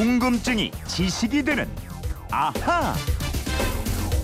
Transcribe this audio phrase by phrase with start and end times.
[0.00, 1.68] 궁금증이 지식이 되는
[2.30, 2.94] 아하.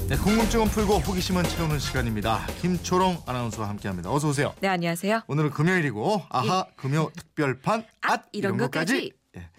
[0.09, 2.47] 네, 궁금증은 풀고 호기심은 채우는 시간입니다.
[2.63, 4.11] 김초롱 아나운서와 함께합니다.
[4.11, 4.55] 어서 오세요.
[4.61, 5.25] 네, 안녕하세요.
[5.27, 9.13] 오늘은 금요일이고 아하 금요 특별판 앗, 앗 이런 이런 것까지.
[9.37, 9.51] 예.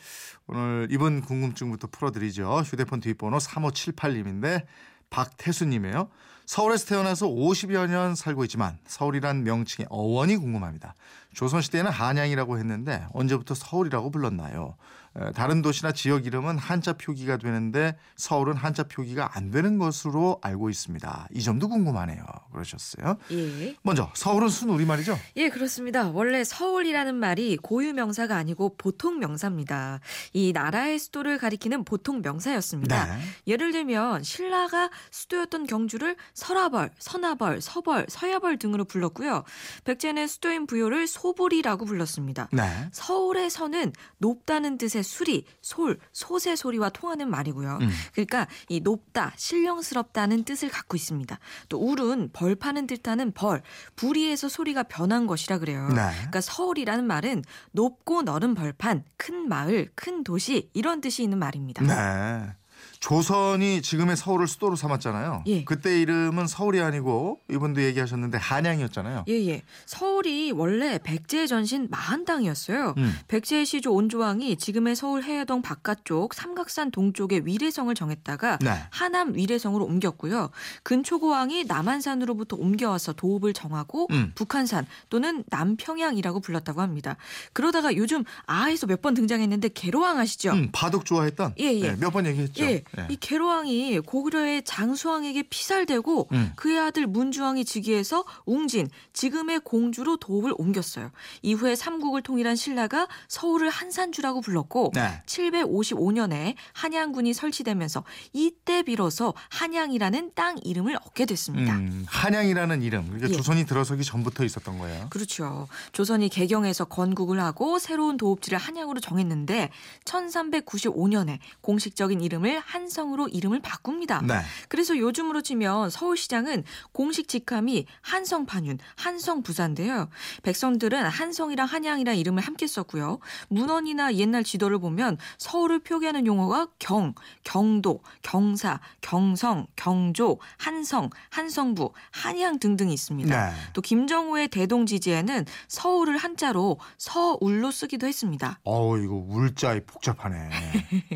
[0.47, 2.61] 오늘 이번 궁금증부터 풀어드리죠.
[2.61, 4.65] 휴대폰 뒷번호 3578님인데
[5.11, 6.09] 박태수님이에요.
[6.47, 10.95] 서울에서 태어나서 50여 년 살고 있지만 서울이란 명칭의 어원이 궁금합니다.
[11.33, 14.77] 조선시대에는 한양이라고 했는데 언제부터 서울이라고 불렀나요?
[15.19, 20.69] 에, 다른 도시나 지역 이름은 한자 표기가 되는데 서울은 한자 표기가 안 되는 것으로 알고
[20.69, 21.27] 있습니다.
[21.33, 22.23] 이 점도 궁금하네요.
[22.51, 23.17] 그러셨어요.
[23.31, 23.75] 예.
[23.83, 25.17] 먼저 서울은 순 우리말이죠?
[25.37, 26.09] 예, 그렇습니다.
[26.09, 29.99] 원래 서울이라는 말이 고유 명사가 아니고 보통 명사입니다.
[30.33, 33.05] 이 나라의 수도를 가리키는 보통 명사였습니다.
[33.05, 33.21] 네.
[33.47, 39.43] 예를 들면 신라가 수도였던 경주를 설화벌, 선화벌, 서벌, 서야벌 등으로 불렀고요.
[39.83, 42.49] 백제는 수도인 부여를 소불이라고 불렀습니다.
[42.51, 42.89] 네.
[42.91, 47.79] 서울의 서는 높다는 뜻의 수리, 솔, 솥의 소리와 통하는 말이고요.
[47.81, 47.89] 음.
[48.13, 51.39] 그러니까 이 높다, 신령스럽다는 뜻을 갖고 있습니다.
[51.69, 53.63] 또 울은 벌 파는 뜻하는 벌,
[53.95, 55.87] 부리에서 소리가 변한 것이라 그래요.
[55.89, 56.11] 네.
[56.11, 61.83] 그러니까 서울이라는 말은 높고 넓은 벌판, 큰 마을, 큰 도시 이런 뜻이 있는 말입니다.
[61.83, 62.53] 네.
[62.99, 65.43] 조선이 지금의 서울을 수도로 삼았잖아요.
[65.47, 65.63] 예.
[65.63, 69.25] 그때 이름은 서울이 아니고 이분도 얘기하셨는데 한양이었잖아요.
[69.29, 69.61] 예, 예.
[69.85, 72.93] 서울이 원래 백제의 전신 마한당이었어요.
[72.97, 73.15] 음.
[73.27, 78.83] 백제의 시조 온조왕이 지금의 서울 해화동 바깥쪽 삼각산 동쪽의 위례성을 정했다가 네.
[78.91, 80.49] 하남 위례성으로 옮겼고요.
[80.83, 84.31] 근초고왕이 남한산으로부터 옮겨와서 도읍을 정하고 음.
[84.35, 87.15] 북한산 또는 남평양이라고 불렀다고 합니다.
[87.53, 90.51] 그러다가 요즘 아에서 몇 번 등장했는데 계로왕 아시죠?
[90.53, 91.95] 음, 바둑 좋아했던 예, 예.
[91.97, 92.65] 몇번 얘기했죠.
[92.65, 93.07] 예, 예.
[93.09, 96.53] 이 계로왕이 고구려의 장수왕에게 피살되고 음.
[96.55, 101.11] 그의 아들 문주왕이 즉위해서 웅진 지금의 공주로 도읍을 옮겼어요.
[101.41, 105.21] 이후에 삼국을 통일한 신라가 서울을 한산주라고 불렀고 네.
[105.25, 111.75] 755년에 한양군이 설치되면서 이때 비로소 한양이라는 땅 이름을 얻게 됐습니다.
[111.75, 113.05] 음, 한양이라는 이름.
[113.05, 113.33] 그러니까 예.
[113.33, 115.07] 조선이 들어서기 전부터 있었던 거예요.
[115.09, 115.67] 그렇죠.
[115.91, 119.69] 조선이 개경해서 건국을 하고 새로운 도읍지를 한양으로 정했는데
[120.05, 124.21] 1395년에 공식적인 이름을 한 성으로 이름을 바꿉니다.
[124.21, 124.41] 네.
[124.69, 130.09] 그래서 요즘으로 치면 서울시장은 공식 직함이 한성판윤, 한성부사인데요.
[130.43, 133.19] 백성들은 한성이랑 한양이랑 이름을 함께 썼고요.
[133.49, 142.59] 문헌이나 옛날 지도를 보면 서울을 표기하는 용어가 경, 경도, 경사, 경성, 경조, 한성, 한성부, 한양
[142.59, 143.49] 등등이 있습니다.
[143.49, 143.55] 네.
[143.73, 148.59] 또 김정우의 대동 지지에는 서울을 한자로 서울로 쓰기도 했습니다.
[148.63, 150.49] 어우 이거 울자이 복잡하네.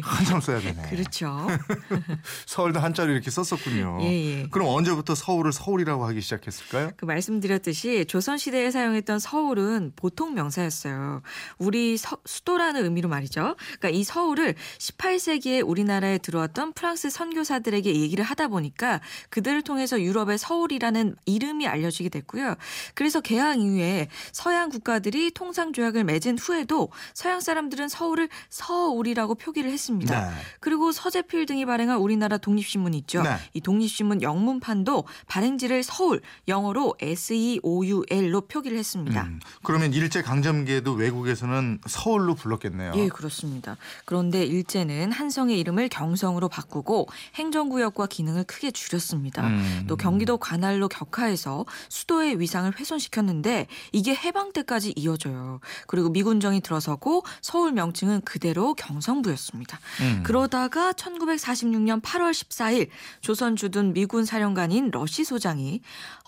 [0.01, 0.81] 한참 써야 되네.
[0.89, 1.47] 그렇죠.
[2.45, 3.99] 서울도 한자로 이렇게 썼었군요.
[4.01, 4.05] 예,
[4.41, 4.47] 예.
[4.49, 6.91] 그럼 언제부터 서울을 서울이라고 하기 시작했을까요?
[6.97, 11.21] 그 말씀드렸듯이 조선시대에 사용했던 서울은 보통 명사였어요.
[11.57, 13.55] 우리 서- 수도라는 의미로 말이죠.
[13.79, 21.15] 그러니까 이 서울을 18세기에 우리나라에 들어왔던 프랑스 선교사들에게 얘기를 하다 보니까 그들을 통해서 유럽의 서울이라는
[21.25, 22.55] 이름이 알려지게 됐고요.
[22.93, 30.29] 그래서 개항 이후에 서양 국가들이 통상 조약을 맺은 후에도 서양 사람들은 서울을 서울이라고 표기를 했습니다.
[30.29, 30.35] 네.
[30.59, 33.21] 그리고 서재필 등이 발행한 우리나라 독립신문 있죠.
[33.23, 33.35] 네.
[33.53, 39.23] 이 독립신문 영문판도 발행지를 서울, 영어로 S-E-O-U-L로 표기를 했습니다.
[39.23, 42.93] 음, 그러면 일제 강점기에도 외국에서는 서울로 불렀겠네요.
[42.95, 43.77] 예, 그렇습니다.
[44.05, 49.47] 그런데 일제는 한성의 이름을 경성으로 바꾸고 행정구역과 기능을 크게 줄였습니다.
[49.47, 49.85] 음.
[49.87, 55.59] 또 경기도 관할로 격하해서 수도의 위상을 훼손시켰는데 이게 해방 때까지 이어져요.
[55.87, 59.79] 그리고 미군정이 들어서고 서울 명칭은 그대로 경성부였습니다.
[60.01, 60.23] 음.
[60.23, 60.93] 그러다가
[61.37, 62.89] 1946년 8월 14일
[63.21, 65.81] 조선 주둔 미군 사령관인 러시 소장이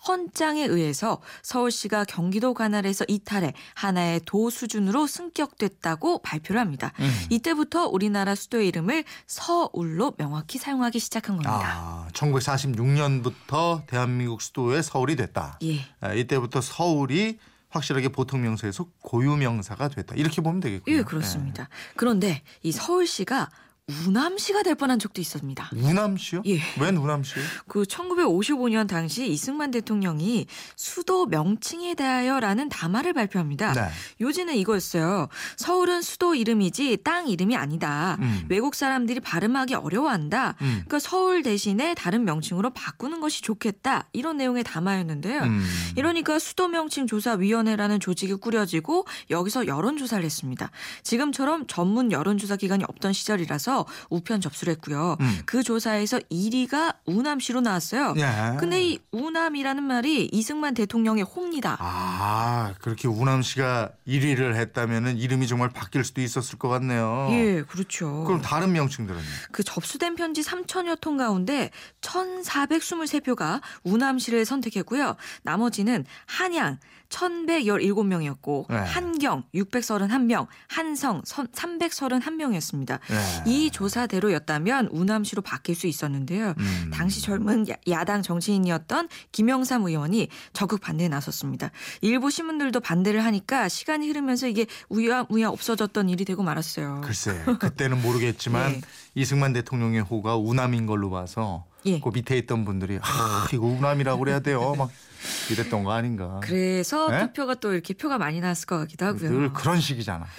[0.08, 6.92] 헌장에 의해서 서울시가 경기도 관할에서 이탈해 하나의 도 수준으로 승격됐다고 발표를 합니다.
[7.00, 7.12] 음.
[7.30, 11.62] 이때부터 우리나라 수도의 이름을 서울로 명확히 사용하기 시작한 겁니다.
[11.64, 15.60] 아, 1946년부터 대한민국 수도의 서울이 됐다.
[15.64, 15.80] 예.
[16.02, 20.16] 아, 이때부터 서울이 확실하게 보통 명사에서 고유 명사가 됐다.
[20.16, 20.96] 이렇게 보면 되겠군요.
[20.96, 21.70] 예, 그렇습니다.
[21.96, 23.50] 그런데 이 서울시가
[23.88, 25.72] 우남시가 될 뻔한 적도 있습니다.
[25.74, 25.82] 네.
[25.82, 26.44] 우남시요?
[26.46, 26.58] 예.
[26.80, 27.44] 웬 우남시요?
[27.68, 30.46] 그 1955년 당시 이승만 대통령이
[30.78, 33.74] 수도 명칭에 대하여라는 담화를 발표합니다.
[33.74, 33.90] 네.
[34.22, 35.28] 요지는 이거였어요.
[35.58, 38.18] 서울은 수도 이름이지 땅 이름이 아니다.
[38.22, 38.46] 음.
[38.48, 40.56] 외국 사람들이 발음하기 어려워한다.
[40.62, 40.68] 음.
[40.86, 44.08] 그러니까 서울 대신에 다른 명칭으로 바꾸는 것이 좋겠다.
[44.14, 45.42] 이런 내용의 담화였는데요.
[45.42, 45.66] 음.
[45.98, 50.72] 이러니까 수도 명칭 조사 위원회라는 조직이 꾸려지고 여기서 여론 조사를 했습니다.
[51.04, 55.18] 지금처럼 전문 여론 조사 기관이 없던 시절이라서 조사에서 우편 접수를 했고요.
[55.20, 55.40] 음.
[55.46, 58.14] 그 조사에서 1위가 우남시로 나왔어요.
[58.18, 58.58] 예.
[58.60, 61.78] 근데 이 우남이라는 말이 이승만 대통령의 호입니다.
[61.80, 67.30] 아, 그렇게 우남 씨가 1위를 했다면은 이름이 정말 바뀔 수도 있었을 것 같네요.
[67.32, 68.24] 예, 그렇죠.
[68.26, 69.24] 그럼 다른 명칭들은요?
[69.52, 71.72] 그 접수된 편지 3천여 통 가운데
[72.02, 75.16] 1,423표가 우남시를 선택했고요.
[75.44, 76.78] 나머지는 한양
[77.14, 78.78] 1,117명이었고 네.
[78.78, 83.00] 한경 631명, 한성 331명이었습니다.
[83.12, 83.44] 예.
[83.46, 86.54] 이 조사대로였다면 우남시로 바뀔 수 있었는데요.
[86.58, 86.92] 음.
[86.94, 91.72] 당시 젊은 야- 야당 정치인이었던 김영삼 의원이 적극 반대에 나섰습니다.
[92.02, 97.02] 일부 신문들도 반대를 하니까 시간이 흐르면서 이게 우야우야 없어졌던 일이 되고 말았어요.
[97.04, 98.82] 글쎄, 그때는 모르겠지만 예.
[99.16, 102.00] 이승만 대통령의 호가 우남인 걸로 봐서 예.
[102.00, 104.74] 그 밑에 있던 분들이 아, 이거 우남이라고 그래야 돼요.
[104.78, 104.90] 막
[105.52, 106.40] 이랬던 거 아닌가.
[106.44, 107.20] 그래서 네?
[107.28, 109.30] 투표가 또 이렇게 표가 많이 나왔을 것 같기도 하고요.
[109.32, 110.26] 늘 그런 식이잖아.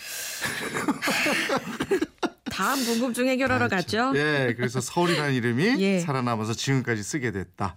[2.54, 4.12] 다음 궁금증 해결하러 가죠.
[4.14, 5.98] 예, 그래서 서울이라는 이름이 예.
[5.98, 7.74] 살아남아서 지금까지 쓰게 됐다.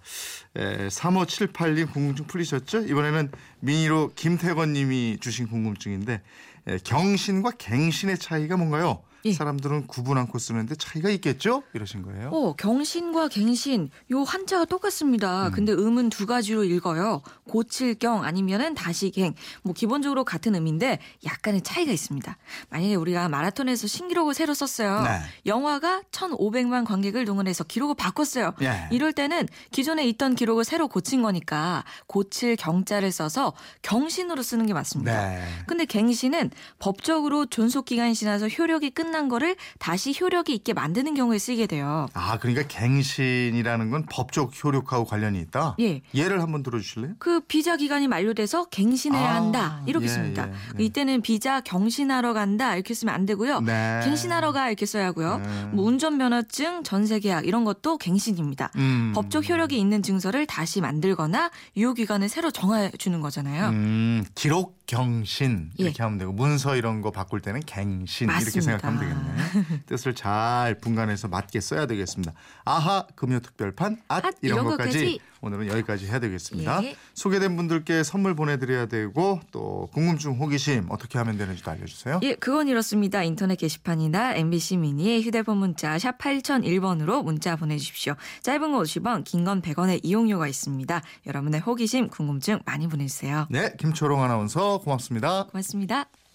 [0.60, 2.82] 예, 3578님 궁금증 풀리셨죠?
[2.84, 6.22] 이번에는 미니로 김태건 님이 주신 궁금증인데
[6.70, 9.02] 예, 경신과 갱신의 차이가 뭔가요?
[9.30, 9.34] 예.
[9.34, 11.64] 사람들은 구분 않고 쓰는데 차이가 있겠죠?
[11.74, 12.30] 이러신 거예요.
[12.30, 15.50] 어, 경신과 갱신 요 한자가 똑같습니다.
[15.52, 17.22] 근데 음은 두 가지로 읽어요.
[17.48, 19.34] 고칠 경 아니면은 다시 갱.
[19.64, 22.38] 뭐 기본적으로 같은 음인데 약간의 차이가 있습니다.
[22.70, 25.02] 만약에 우리가 마라톤에서 신기록을 새로 썼어요.
[25.02, 25.20] 네.
[25.46, 28.54] 영화가 1,500만 관객을 동원해서 기록을 바꿨어요.
[28.62, 28.88] 예.
[28.92, 35.30] 이럴 때는 기존에 있던 기록을 새로 고친 거니까 고칠 경자를 써서 경신으로 쓰는 게 맞습니다.
[35.30, 35.44] 네.
[35.66, 41.66] 근데 갱신은 법적으로 존속 기간이 지나서 효력이 끝난 거를 다시 효력이 있게 만드는 경우에 쓰이게
[41.66, 42.06] 돼요.
[42.14, 45.76] 아, 그러니까 갱신이라는 건 법적 효력하고 관련이 있다?
[45.80, 46.02] 예.
[46.14, 47.16] 예를 한번 들어주실래요?
[47.18, 50.48] 그 비자 기간이 만료돼서 갱신해야 아, 한다 이렇게 예, 씁니다.
[50.48, 50.84] 예, 네.
[50.84, 53.62] 이때는 비자 경신하러 간다 이렇게 쓰면 안 되고요.
[53.62, 54.02] 네.
[54.04, 55.40] 갱신하러 가 이렇게 써야 하고요.
[55.40, 55.64] 네.
[55.74, 58.70] 뭐 운전면허증, 전세계약 이런 것도 갱신입니다.
[58.76, 59.14] 음.
[59.16, 63.70] 법적 효력이 있는 증서를 다시 만들거나 유효 기간을 새로 정해 주는 거잖아요.
[63.70, 65.84] 음, 기록 경신 예.
[65.84, 68.62] 이렇게 하면 되고 문서 이런 거 바꿀 때는 갱신 이렇게 맞습니다.
[68.62, 69.84] 생각하면 되겠네.
[69.86, 72.34] 뜻을 잘 분간해서 맞게 써야 되겠습니다.
[72.66, 75.20] 아하 금요 특별판 앗 앗, 이런 이런 것까지 것까지.
[75.42, 76.84] 오늘은 여기까지 해야 되겠습니다.
[76.84, 76.96] 예.
[77.14, 82.20] 소개된 분들께 선물 보내드려야 되고 또 궁금증 호기심 어떻게 하면 되는지도 알려주세요.
[82.24, 83.24] 예, 그건 이렇습니다.
[83.24, 88.16] 인터넷 게시판이나 MBC 미니의 휴대폰 문자 샵 8001번으로 문자 보내주십시오.
[88.44, 91.02] 짧은 거 50원, 긴 건 100원의 이용료가 있습니다.
[91.28, 93.48] 여러분의 호기심, 궁금증 많이 보내주세요.
[93.50, 95.46] 네, 김초롱 아나운서 고맙습니다.
[95.52, 96.06] 고맙습니다.